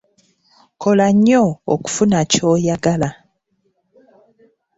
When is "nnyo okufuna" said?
1.13-2.19